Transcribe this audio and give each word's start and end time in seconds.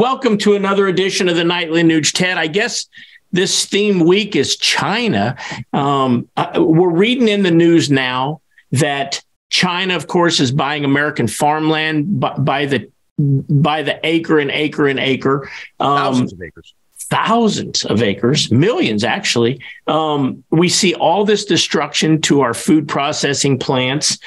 Welcome 0.00 0.38
to 0.38 0.54
another 0.54 0.88
edition 0.88 1.28
of 1.28 1.36
the 1.36 1.44
Nightly 1.44 1.82
Nuge. 1.82 2.14
Ted, 2.14 2.38
I 2.38 2.46
guess 2.46 2.86
this 3.32 3.66
theme 3.66 4.00
week 4.00 4.34
is 4.34 4.56
China. 4.56 5.36
Um, 5.74 6.26
uh, 6.38 6.52
we're 6.56 6.88
reading 6.88 7.28
in 7.28 7.42
the 7.42 7.50
news 7.50 7.90
now 7.90 8.40
that 8.72 9.22
China, 9.50 9.96
of 9.96 10.06
course, 10.06 10.40
is 10.40 10.52
buying 10.52 10.86
American 10.86 11.28
farmland 11.28 12.18
by, 12.18 12.32
by 12.38 12.64
the 12.64 12.90
by 13.18 13.82
the 13.82 14.00
acre 14.02 14.38
and 14.38 14.50
acre 14.50 14.88
and 14.88 14.98
acre. 14.98 15.50
Um, 15.80 15.98
thousands 15.98 16.32
of 16.32 16.40
acres. 16.40 16.74
Thousands 16.96 17.84
of 17.84 18.02
acres, 18.02 18.50
millions 18.50 19.04
actually. 19.04 19.60
Um, 19.86 20.42
we 20.50 20.70
see 20.70 20.94
all 20.94 21.26
this 21.26 21.44
destruction 21.44 22.22
to 22.22 22.40
our 22.40 22.54
food 22.54 22.88
processing 22.88 23.58
plants. 23.58 24.18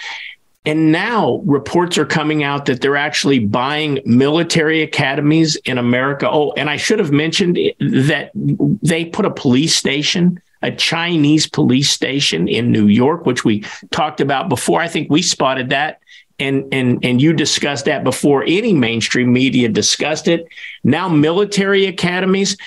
And 0.66 0.92
now 0.92 1.42
reports 1.46 1.98
are 1.98 2.06
coming 2.06 2.44
out 2.44 2.66
that 2.66 2.80
they're 2.80 2.96
actually 2.96 3.40
buying 3.40 4.00
military 4.06 4.82
academies 4.82 5.58
in 5.58 5.78
America. 5.78 6.30
Oh, 6.30 6.54
and 6.56 6.70
I 6.70 6.78
should 6.78 7.00
have 7.00 7.12
mentioned 7.12 7.58
that 7.80 8.32
they 8.34 9.06
put 9.06 9.26
a 9.26 9.32
police 9.32 9.76
station, 9.76 10.42
a 10.62 10.72
Chinese 10.72 11.48
police 11.48 11.90
station 11.90 12.48
in 12.48 12.72
New 12.72 12.88
York, 12.88 13.26
which 13.26 13.44
we 13.44 13.66
talked 13.92 14.22
about 14.22 14.48
before. 14.48 14.80
I 14.80 14.88
think 14.88 15.10
we 15.10 15.22
spotted 15.22 15.70
that 15.72 16.00
and 16.40 16.74
and 16.74 17.04
and 17.04 17.22
you 17.22 17.34
discussed 17.34 17.86
that 17.86 18.04
before 18.04 18.44
any 18.46 18.74
mainstream 18.74 19.32
media 19.32 19.70
discussed 19.70 20.28
it. 20.28 20.48
Now 20.84 21.08
military 21.08 21.86
academies, 21.86 22.58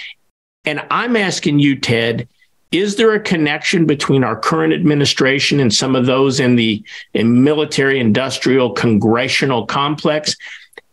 and 0.65 0.85
I'm 0.91 1.17
asking 1.17 1.59
you, 1.59 1.79
Ted, 1.79 2.29
is 2.73 2.97
there 2.97 3.13
a 3.13 3.21
connection 3.21 3.87
between 3.87 4.25
our 4.25 4.39
current 4.39 4.73
administration 4.73 5.61
and 5.61 5.73
some 5.73 5.95
of 5.95 6.07
those 6.07 6.41
in 6.41 6.57
the 6.57 6.83
in 7.15 7.45
military 7.45 8.01
industrial 8.01 8.73
congressional 8.73 9.67
complex 9.67 10.37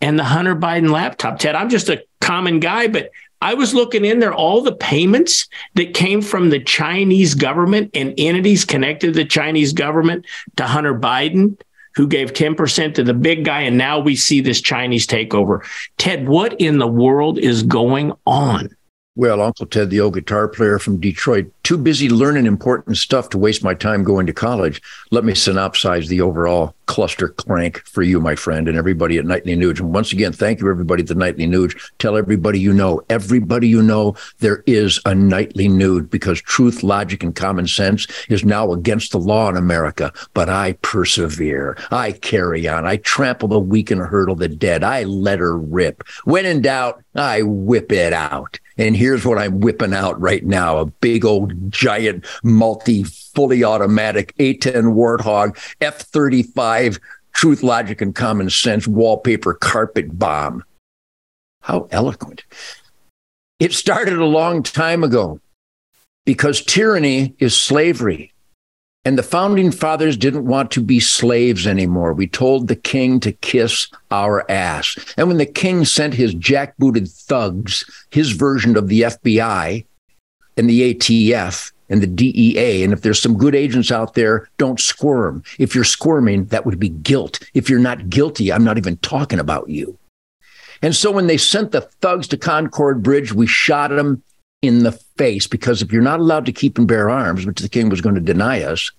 and 0.02 0.18
the 0.18 0.24
Hunter 0.24 0.56
Biden 0.56 0.92
laptop? 0.92 1.40
Ted, 1.40 1.56
I'm 1.56 1.70
just 1.70 1.90
a 1.90 2.04
common 2.22 2.60
guy, 2.60 2.88
but 2.88 3.12
I 3.42 3.56
was 3.56 3.74
looking 3.74 4.06
in 4.06 4.20
there, 4.20 4.34
all 4.34 4.62
the 4.62 4.76
payments 4.76 5.50
that 5.76 5.94
came 5.94 6.22
from 6.22 6.50
the 6.50 6.62
Chinese 6.62 7.36
government 7.36 7.92
and 7.94 8.14
entities 8.18 8.64
connected 8.64 9.08
to 9.08 9.20
the 9.20 9.26
Chinese 9.26 9.74
government 9.74 10.26
to 10.56 10.64
Hunter 10.64 10.98
Biden, 10.98 11.60
who 11.96 12.08
gave 12.08 12.32
10% 12.32 12.96
to 12.96 13.04
the 13.04 13.14
big 13.14 13.44
guy. 13.44 13.62
And 13.62 13.78
now 13.78 14.00
we 14.00 14.16
see 14.16 14.40
this 14.40 14.62
Chinese 14.62 15.06
takeover. 15.06 15.60
Ted, 15.98 16.30
what 16.30 16.60
in 16.62 16.78
the 16.78 16.88
world 16.88 17.38
is 17.38 17.64
going 17.64 18.14
on? 18.26 18.74
Well, 19.16 19.42
Uncle 19.42 19.66
Ted, 19.66 19.90
the 19.90 20.00
old 20.00 20.16
guitar 20.16 20.48
player 20.48 20.80
from 20.80 21.02
Detroit, 21.02 21.52
too 21.74 21.78
busy 21.80 22.08
learning 22.08 22.46
important 22.46 22.98
stuff 22.98 23.30
to 23.30 23.38
waste 23.40 23.64
my 23.64 23.74
time 23.74 24.04
going 24.04 24.28
to 24.28 24.34
college. 24.34 24.80
Let 25.10 25.24
me 25.24 25.34
synopsize 25.34 26.08
the 26.08 26.22
overall 26.22 26.76
cluster 26.86 27.30
crank 27.30 27.80
for 27.88 28.04
you, 28.04 28.20
my 28.20 28.36
friend, 28.36 28.68
and 28.68 28.78
everybody 28.78 29.18
at 29.18 29.26
Nightly 29.26 29.56
Nuge. 29.56 29.80
And 29.80 29.92
once 29.92 30.14
again, 30.14 30.34
thank 30.34 30.60
you, 30.60 30.70
everybody 30.70 31.02
at 31.02 31.08
the 31.08 31.16
Nightly 31.16 31.48
Nuge. 31.48 31.76
Tell 31.98 32.16
everybody 32.16 32.60
you 32.60 32.74
know, 32.74 33.02
everybody 33.10 33.68
you 33.68 33.82
know, 33.82 34.16
there 34.38 34.64
is 34.68 35.00
a 35.08 35.16
Nightly 35.16 35.68
Nuge 35.68 36.12
because 36.12 36.40
truth, 36.44 36.84
logic, 36.84 37.24
and 37.24 37.36
common 37.36 37.66
sense 37.66 38.06
is 38.30 38.46
now 38.46 38.72
against 38.72 39.12
the 39.12 39.20
law 39.20 39.50
in 39.50 39.58
America. 39.58 40.14
But 40.36 40.50
I 40.50 40.74
persevere. 40.84 41.76
I 41.90 42.12
carry 42.12 42.68
on. 42.68 42.86
I 42.86 42.98
trample 42.98 43.48
the 43.48 43.58
weak 43.58 43.90
and 43.90 44.00
hurdle 44.00 44.36
the 44.36 44.48
dead. 44.48 44.84
I 44.84 45.06
let 45.06 45.40
her 45.40 45.58
rip. 45.58 46.04
When 46.26 46.46
in 46.46 46.62
doubt, 46.62 47.04
I 47.16 47.42
whip 47.42 47.92
it 47.92 48.14
out. 48.14 48.60
And 48.78 48.96
here's 48.96 49.26
what 49.26 49.38
I'm 49.38 49.60
whipping 49.60 49.94
out 49.94 50.20
right 50.20 50.46
now 50.46 50.78
a 50.78 50.86
big 50.86 51.26
old 51.26 51.72
giant 51.72 52.26
multi 52.44 53.04
fully 53.04 53.64
automatic 53.64 54.36
A10 54.38 54.94
Warthog 54.96 55.58
F 55.82 56.00
35 56.00 57.00
truth, 57.34 57.64
logic, 57.64 58.02
and 58.02 58.16
common 58.16 58.50
sense 58.50 58.88
wallpaper 58.88 59.54
carpet 59.54 60.18
bomb. 60.18 60.64
How 61.62 61.88
eloquent. 61.92 62.44
It 63.60 63.74
started 63.74 64.18
a 64.18 64.26
long 64.26 64.64
time 64.64 65.04
ago 65.04 65.40
because 66.26 66.62
tyranny 66.62 67.36
is 67.40 67.60
slavery. 67.60 68.33
And 69.06 69.18
the 69.18 69.24
founding 69.24 69.72
fathers 69.72 70.16
didn't 70.16 70.46
want 70.46 70.72
to 70.72 70.82
be 70.82 71.00
slaves 71.02 71.68
anymore. 71.68 72.14
We 72.14 72.28
told 72.28 72.68
the 72.68 72.76
king 72.76 73.20
to 73.22 73.34
kiss 73.34 73.90
our 74.12 74.50
ass. 74.50 74.98
And 75.18 75.28
when 75.28 75.38
the 75.38 75.46
king 75.46 75.84
sent 75.84 76.14
his 76.14 76.34
jackbooted 76.34 77.12
thugs, 77.12 77.84
his 78.12 78.32
version 78.32 78.78
of 78.78 78.88
the 78.88 79.02
FBI 79.02 79.86
and 80.56 80.70
the 80.70 80.94
ATF 80.94 81.74
and 81.90 82.02
the 82.02 82.08
DEA, 82.08 82.84
and 82.84 82.94
if 82.94 83.02
there's 83.02 83.22
some 83.22 83.38
good 83.38 83.56
agents 83.56 83.92
out 83.92 84.14
there, 84.14 84.50
don't 84.58 84.80
squirm. 84.80 85.44
If 85.60 85.76
you're 85.76 85.84
squirming, 85.84 86.46
that 86.46 86.66
would 86.66 86.80
be 86.80 86.90
guilt. 86.90 87.40
If 87.54 87.70
you're 87.70 87.80
not 87.80 88.10
guilty, 88.10 88.54
I'm 88.54 88.64
not 88.64 88.78
even 88.78 88.96
talking 88.98 89.40
about 89.40 89.68
you. 89.68 89.98
And 90.82 90.96
so 90.96 91.12
when 91.12 91.28
they 91.28 91.38
sent 91.38 91.72
the 91.72 91.82
thugs 91.82 92.28
to 92.30 92.38
Concord 92.38 93.04
Bridge, 93.04 93.34
we 93.34 93.48
shot 93.48 93.90
them 93.90 94.24
in 94.64 94.84
the 94.84 94.94
face 95.18 95.46
because 95.46 95.82
if 95.82 95.92
you're 95.92 96.02
not 96.02 96.22
allowed 96.22 96.46
to 96.46 96.54
keep 96.54 96.78
and 96.78 96.88
bear 96.88 97.10
arms, 97.10 97.46
which 97.46 97.60
the 97.60 97.70
king 97.70 97.90
was 97.90 98.02
going 98.02 98.16
to 98.16 98.22
deny 98.22 98.64
us, 98.64 98.92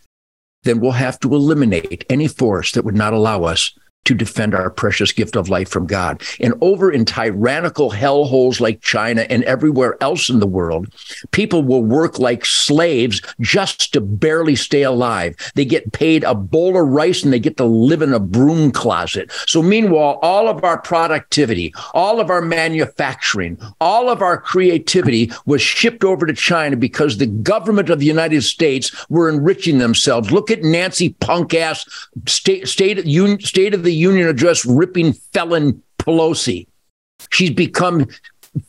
then 0.63 0.79
we'll 0.79 0.93
have 0.93 1.19
to 1.21 1.35
eliminate 1.35 2.05
any 2.09 2.29
force 2.29 2.73
that 2.73 2.85
would 2.85 2.95
not 2.95 3.15
allow 3.15 3.45
us 3.45 3.77
to 4.05 4.15
defend 4.15 4.55
our 4.55 4.71
precious 4.71 5.13
gift 5.13 5.37
of 5.37 5.49
life 5.49 5.69
from 5.69 5.87
God. 5.87 6.23
And 6.41 6.55
over 6.61 6.91
in 6.91 7.05
tyrannical 7.05 7.91
hellholes 7.91 8.61
like 8.61 8.81
China 8.81 9.23
and 9.31 9.45
everywhere 9.45 9.97
else 10.01 10.29
in 10.29 10.41
the 10.41 10.47
world, 10.47 10.89
people 11.31 11.63
will 11.63 11.83
work 11.83 12.19
like 12.19 12.45
slaves 12.45 13.23
just 13.41 13.93
to 13.93 14.01
barely 14.01 14.57
stay 14.57 14.83
alive. 14.83 15.37
They 15.55 15.65
get 15.65 15.93
paid 15.93 16.25
a 16.25 16.35
bowl 16.35 16.81
of 16.81 16.89
rice 16.89 17.23
and 17.23 17.33
they 17.33 17.39
get 17.39 17.57
to 17.57 17.65
live 17.65 18.03
in 18.03 18.13
a 18.13 18.21
broom 18.21 18.71
closet. 18.71 19.31
So 19.47 19.63
meanwhile, 19.63 20.19
all 20.23 20.49
of 20.49 20.65
our 20.65 20.81
productivity, 20.81 21.75
all 21.95 22.21
of 22.21 22.31
our 22.31 22.43
manufacturing, 22.43 23.59
all 23.81 24.09
of 24.09 24.23
our 24.23 24.39
creativity 24.39 25.31
was 25.47 25.63
shipped 25.63 26.05
over 26.05 26.27
to 26.27 26.33
China 26.33 26.77
because 26.77 27.19
the 27.19 27.27
government 27.27 27.91
of 27.91 27.99
the 27.99 28.07
United 28.07 28.43
States 28.43 28.95
were 29.09 29.29
enriching 29.29 29.79
themselves. 29.79 30.31
Look 30.31 30.51
at 30.51 30.63
Nancy 30.63 31.11
punk 31.21 31.55
ass 31.55 31.89
state, 32.27 32.69
state, 32.69 32.99
state 33.45 33.75
of 33.75 33.83
the 33.83 33.94
Union 33.95 34.29
address 34.29 34.65
ripping 34.65 35.13
felon 35.13 35.83
Pelosi. 35.99 36.67
She's 37.33 37.51
become 37.51 38.07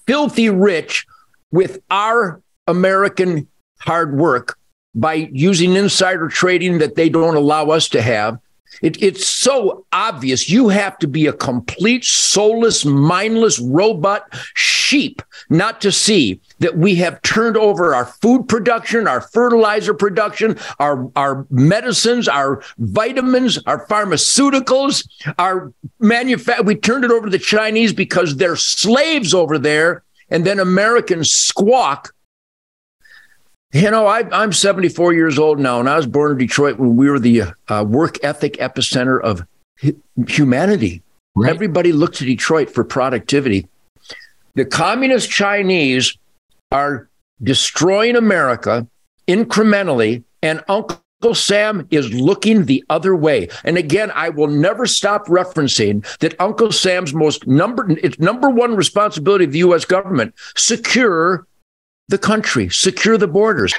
filthy 0.08 0.50
rich 0.50 1.06
with 1.52 1.80
our 1.92 2.42
American 2.68 3.48
hard 3.80 4.16
work 4.18 4.58
by 4.94 5.30
using 5.32 5.76
insider 5.76 6.28
trading 6.28 6.78
that 6.80 6.96
they 6.96 7.10
don't 7.10 7.36
allow 7.36 7.70
us 7.70 7.90
to 7.90 8.02
have. 8.02 8.40
It, 8.82 9.02
it's 9.02 9.28
so 9.28 9.86
obvious. 9.92 10.50
You 10.50 10.70
have 10.70 10.98
to 11.00 11.08
be 11.08 11.28
a 11.28 11.34
complete, 11.34 12.04
soulless, 12.04 12.86
mindless 12.86 13.60
robot 13.60 14.24
sheep 14.56 15.22
not 15.50 15.82
to 15.82 15.92
see 15.92 16.40
that 16.60 16.78
we 16.78 16.96
have 16.96 17.22
turned 17.22 17.58
over 17.58 17.94
our 17.94 18.06
food 18.06 18.48
production, 18.48 19.08
our 19.08 19.22
fertilizer 19.22 19.94
production, 19.94 20.58
our, 20.80 21.12
our 21.16 21.46
medicines, 21.50 22.28
our 22.28 22.64
vitamins, 22.78 23.58
our 23.66 23.86
pharmaceuticals, 23.88 25.08
our 25.38 25.74
manufacture. 26.00 26.64
We 26.64 26.76
turned 26.76 27.06
it 27.06 27.12
over 27.12 27.28
to 27.28 27.32
the 27.32 27.40
Chinese 27.40 27.94
because 27.94 28.38
they're 28.38 28.56
slaves 28.56 29.34
over 29.34 29.58
there. 29.58 30.04
And 30.30 30.46
then 30.46 30.60
Americans 30.60 31.32
squawk 31.32 32.15
you 33.74 33.92
know, 33.92 34.08
I, 34.08 34.44
am 34.44 34.54
74 34.54 35.14
years 35.14 35.38
old 35.38 35.60
now, 35.60 35.80
and 35.80 35.90
I 35.90 35.98
was 35.98 36.08
born 36.08 36.34
in 36.34 36.38
Detroit 36.38 36.80
when 36.80 36.96
we 36.96 37.10
were 37.10 37.20
the 37.20 37.44
uh, 37.68 37.86
work 37.88 38.24
ethic 38.24 38.54
epicenter 38.54 39.22
of 39.22 39.46
humanity. 40.28 41.02
Right. 41.36 41.50
Everybody 41.50 41.92
looked 41.92 42.16
to 42.18 42.26
Detroit 42.26 42.70
for 42.70 42.84
productivity. 42.84 43.68
The 44.54 44.66
communist 44.66 45.30
Chinese 45.30 46.18
are 46.72 47.10
destroying 47.44 48.16
America 48.16 48.88
incrementally, 49.28 50.24
and 50.42 50.64
Uncle 50.70 51.02
Sam 51.34 51.88
is 51.92 52.14
looking 52.14 52.66
the 52.66 52.84
other 52.90 53.16
way. 53.16 53.50
And 53.64 53.78
again, 53.78 54.12
I 54.16 54.30
will 54.30 54.48
never 54.48 54.86
stop 54.86 55.28
referencing 55.28 56.06
that 56.20 56.40
Uncle 56.40 56.72
Sam's 56.72 57.14
most 57.14 57.48
number 57.48 57.90
it's 57.90 58.20
number 58.20 58.50
one 58.50 58.76
responsibility 58.76 59.46
of 59.46 59.52
the 59.52 59.60
US 59.60 59.84
government 59.86 60.34
secure 60.56 61.48
the 62.08 62.18
country, 62.18 62.70
secure 62.70 63.18
the 63.18 63.28
borders. 63.28 63.74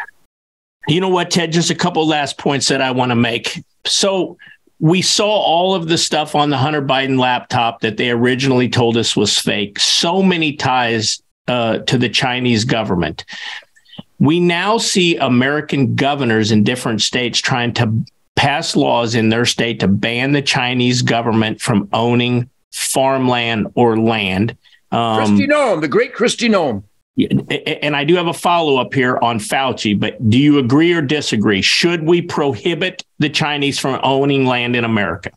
You 0.89 1.01
know 1.01 1.09
what, 1.09 1.31
Ted? 1.31 1.53
Just 1.53 1.71
a 1.71 1.75
couple 1.75 2.07
last 2.07 2.39
points 2.39 2.69
that 2.69 2.81
I 2.81 2.91
want 2.91 3.11
to 3.11 3.17
make. 3.17 3.65
So, 3.85 4.37
we 4.79 5.01
saw 5.01 5.29
all 5.29 5.75
of 5.75 5.89
the 5.89 5.97
stuff 5.97 6.35
on 6.35 6.51
the 6.51 6.59
Hunter 6.59 6.83
Biden 6.83 7.19
laptop 7.19 7.81
that 7.81 7.97
they 7.97 8.11
originally 8.11 8.69
told 8.69 8.97
us 8.97 9.17
was 9.17 9.39
fake. 9.39 9.79
So 9.81 10.23
many 10.23 10.53
ties 10.53 11.23
uh, 11.49 11.79
to 11.79 11.97
the 11.97 12.09
Chinese 12.09 12.65
government. 12.65 13.25
We 14.19 14.41
now 14.41 14.79
see 14.79 15.17
American 15.17 15.95
governors 15.95 16.51
in 16.53 16.63
different 16.63 17.03
states 17.03 17.39
trying 17.39 17.73
to 17.75 18.05
pass 18.35 18.77
laws 18.77 19.15
in 19.15 19.31
their 19.31 19.47
state 19.47 19.81
to 19.81 19.89
ban 19.89 20.33
the 20.33 20.43
Chinese 20.43 21.03
government 21.03 21.61
from 21.61 21.89
owning 21.93 22.51
farmland 22.73 23.69
or 23.75 23.99
land. 23.99 24.57
Um, 24.93 25.39
Kristi 25.39 25.49
Noem, 25.49 25.81
the 25.81 25.89
great 25.89 26.15
Kristi 26.15 26.51
Noem 26.51 26.83
and 27.19 27.97
I 27.97 28.05
do 28.05 28.15
have 28.17 28.27
a 28.27 28.35
follow 28.35 28.77
up 28.77 28.93
here 28.93 29.19
on 29.23 29.39
Fauci, 29.39 29.99
but 29.99 30.29
do 30.29 30.39
you 30.39 30.59
agree 30.59 30.93
or 30.93 31.01
disagree? 31.01 31.63
Should 31.63 32.05
we 32.05 32.21
prohibit 32.21 33.05
the 33.19 33.31
Chinese 33.31 33.79
from 33.79 33.99
owning 34.03 34.45
land 34.45 34.77
in 34.77 34.85
America? 34.85 35.31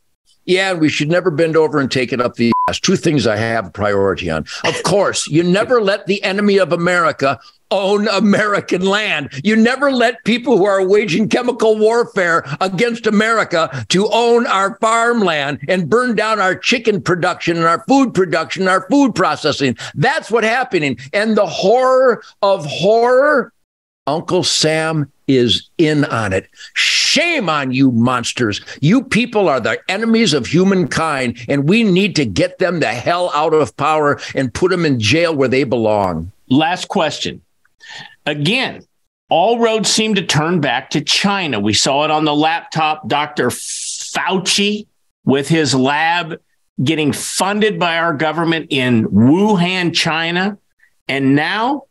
Yeah, 0.46 0.74
we 0.74 0.90
should 0.90 1.10
never 1.10 1.30
bend 1.30 1.56
over 1.56 1.80
and 1.80 1.92
take 1.92 2.12
it 2.12 2.20
up 2.20 2.36
the 2.36 2.52
ass. 2.68 2.80
two 2.80 2.96
things 2.96 3.28
I 3.28 3.38
have 3.38 3.72
priority 3.72 4.30
on. 4.30 4.46
Of 4.66 4.82
course, 4.84 5.28
you 5.28 5.44
never 5.44 5.82
let 5.82 6.08
the 6.08 6.24
enemy 6.24 6.58
of 6.58 6.74
America 6.74 7.40
own 7.72 8.08
American 8.08 8.82
land. 8.82 9.30
You 9.44 9.56
never 9.56 9.92
let 9.92 10.24
people 10.24 10.58
who 10.58 10.66
are 10.66 10.88
waging 10.88 11.30
chemical 11.30 11.78
warfare 11.78 12.46
against 12.62 13.08
America 13.08 13.86
to 13.90 14.10
own 14.12 14.48
our 14.48 14.76
farmland 14.80 15.60
and 15.68 15.90
burn 15.90 16.16
down 16.16 16.40
our 16.40 16.56
chicken 16.56 17.02
production 17.02 17.58
and 17.58 17.66
our 17.66 17.84
food 17.88 18.14
production, 18.14 18.68
our 18.68 18.88
food 18.90 19.16
processing. 19.16 19.78
That's 19.96 20.32
what's 20.32 20.48
happening. 20.48 20.98
And 21.14 21.36
the 21.36 21.46
horror 21.46 22.24
of 22.42 22.66
horror, 22.66 23.54
Uncle 24.08 24.44
Sam 24.44 25.12
is 25.28 25.70
in 25.78 26.06
on 26.06 26.34
it. 26.34 26.50
Shame 26.74 27.50
on 27.50 27.72
you, 27.72 27.92
monsters. 27.92 28.62
You 28.82 29.04
people 29.04 29.48
are 29.48 29.60
the 29.60 29.80
enemies 29.88 30.34
of 30.34 30.48
humankind, 30.48 31.38
and 31.48 31.70
we 31.70 31.84
need 31.84 32.16
to 32.16 32.26
get 32.26 32.58
them 32.58 32.80
the 32.80 32.88
hell 32.88 33.32
out 33.36 33.54
of 33.54 33.78
power 33.78 34.20
and 34.34 34.54
put 34.54 34.72
them 34.72 34.86
in 34.86 35.00
jail 35.00 35.36
where 35.36 35.48
they 35.48 35.64
belong. 35.64 36.32
Last 36.50 36.88
question. 36.88 37.42
Again, 38.26 38.82
all 39.30 39.60
roads 39.60 39.90
seem 39.90 40.16
to 40.16 40.26
turn 40.26 40.60
back 40.60 40.90
to 40.92 41.02
China. 41.02 41.60
We 41.60 41.74
saw 41.74 42.06
it 42.06 42.12
on 42.12 42.24
the 42.26 42.36
laptop. 42.36 43.08
Dr. 43.08 43.50
Fauci 43.50 44.88
with 45.24 45.48
his 45.48 45.76
lab 45.76 46.42
getting 46.84 47.14
funded 47.14 47.80
by 47.80 47.98
our 47.98 48.14
government 48.14 48.68
in 48.70 49.06
Wuhan, 49.06 49.94
China. 49.94 50.58
And 51.08 51.36
now 51.36 51.84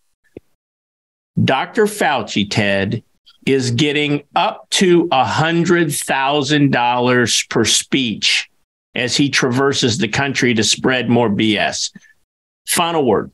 Dr. 1.43 1.87
Fauci, 1.87 2.47
Ted, 2.51 3.03
is 3.47 3.71
getting 3.71 4.25
up 4.35 4.69
to 4.71 5.07
$100,000 5.09 7.49
per 7.49 7.65
speech 7.65 8.51
as 8.95 9.17
he 9.17 9.31
traverses 9.31 9.97
the 9.99 10.09
country 10.09 10.55
to 10.55 10.65
spread 10.65 11.09
more 11.09 11.31
BS. 11.31 11.93
Final 12.67 13.07
word. 13.07 13.31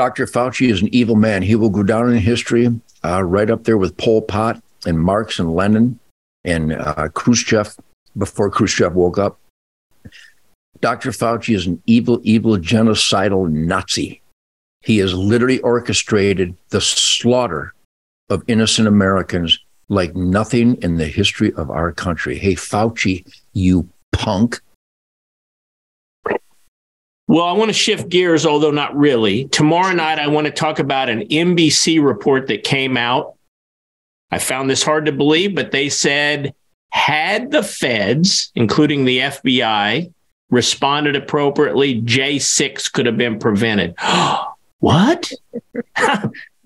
Dr. 0.00 0.24
Fauci 0.24 0.70
is 0.70 0.80
an 0.80 0.88
evil 0.94 1.14
man. 1.14 1.42
He 1.42 1.56
will 1.56 1.68
go 1.68 1.82
down 1.82 2.10
in 2.10 2.16
history 2.16 2.68
uh, 3.04 3.22
right 3.22 3.50
up 3.50 3.64
there 3.64 3.76
with 3.76 3.98
Pol 3.98 4.22
Pot 4.22 4.58
and 4.86 4.98
Marx 4.98 5.38
and 5.38 5.54
Lenin 5.54 5.98
and 6.42 6.72
uh, 6.72 7.10
Khrushchev 7.10 7.76
before 8.16 8.50
Khrushchev 8.50 8.94
woke 8.94 9.18
up. 9.18 9.38
Dr. 10.80 11.10
Fauci 11.10 11.54
is 11.54 11.66
an 11.66 11.82
evil, 11.84 12.18
evil, 12.22 12.56
genocidal 12.56 13.50
Nazi. 13.50 14.22
He 14.80 14.96
has 14.96 15.12
literally 15.12 15.58
orchestrated 15.58 16.56
the 16.70 16.80
slaughter 16.80 17.74
of 18.30 18.42
innocent 18.46 18.88
Americans 18.88 19.58
like 19.90 20.16
nothing 20.16 20.76
in 20.76 20.96
the 20.96 21.08
history 21.08 21.52
of 21.58 21.70
our 21.70 21.92
country. 21.92 22.38
Hey, 22.38 22.54
Fauci, 22.54 23.30
you 23.52 23.86
punk. 24.12 24.62
Well, 27.30 27.44
I 27.44 27.52
want 27.52 27.68
to 27.68 27.72
shift 27.72 28.08
gears, 28.08 28.44
although 28.44 28.72
not 28.72 28.96
really. 28.96 29.44
Tomorrow 29.46 29.92
night, 29.92 30.18
I 30.18 30.26
want 30.26 30.48
to 30.48 30.52
talk 30.52 30.80
about 30.80 31.08
an 31.08 31.20
NBC 31.28 32.04
report 32.04 32.48
that 32.48 32.64
came 32.64 32.96
out. 32.96 33.36
I 34.32 34.40
found 34.40 34.68
this 34.68 34.82
hard 34.82 35.06
to 35.06 35.12
believe, 35.12 35.54
but 35.54 35.70
they 35.70 35.90
said 35.90 36.56
had 36.88 37.52
the 37.52 37.62
feds, 37.62 38.50
including 38.56 39.04
the 39.04 39.18
FBI, 39.18 40.12
responded 40.50 41.14
appropriately, 41.14 42.02
J6 42.02 42.92
could 42.92 43.06
have 43.06 43.16
been 43.16 43.38
prevented. 43.38 43.94
what? 44.80 45.30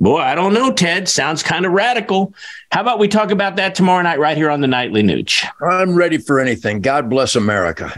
Boy, 0.01 0.19
I 0.19 0.35
don't 0.35 0.55
know, 0.55 0.73
Ted. 0.73 1.11
Sounds 1.11 1.43
kind 1.43 1.67
of 1.67 1.73
radical. 1.73 2.33
How 2.71 2.81
about 2.81 2.99
we 2.99 3.09
talk 3.09 3.31
about 3.31 3.57
that 3.57 3.75
tomorrow 3.75 4.01
night 4.01 4.19
right 4.19 4.35
here 4.35 4.49
on 4.49 4.63
the 4.63 4.67
Nightly 4.67 5.03
Nuge? 5.03 5.47
I'm 5.61 5.95
ready 5.95 6.17
for 6.17 6.41
anything. 6.41 6.81
God 6.81 7.11
bless 7.11 7.37
America. 7.37 7.93